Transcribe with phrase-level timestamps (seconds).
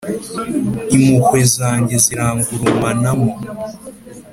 [0.95, 3.31] impuhwe zanjye zirangurumanamo.